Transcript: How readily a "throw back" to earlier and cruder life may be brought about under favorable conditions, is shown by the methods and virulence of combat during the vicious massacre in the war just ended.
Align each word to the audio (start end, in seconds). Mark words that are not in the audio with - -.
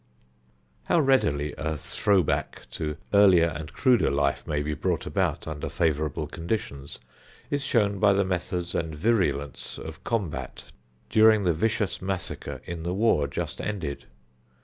How 0.85 0.99
readily 0.99 1.53
a 1.59 1.77
"throw 1.77 2.23
back" 2.23 2.63
to 2.71 2.97
earlier 3.13 3.45
and 3.49 3.71
cruder 3.71 4.09
life 4.09 4.47
may 4.47 4.63
be 4.63 4.73
brought 4.73 5.05
about 5.05 5.47
under 5.47 5.69
favorable 5.69 6.25
conditions, 6.25 6.97
is 7.51 7.61
shown 7.63 7.99
by 7.99 8.13
the 8.13 8.25
methods 8.25 8.73
and 8.73 8.95
virulence 8.95 9.77
of 9.77 10.03
combat 10.03 10.65
during 11.11 11.43
the 11.43 11.53
vicious 11.53 12.01
massacre 12.01 12.61
in 12.65 12.81
the 12.81 12.95
war 12.95 13.27
just 13.27 13.61
ended. 13.61 14.05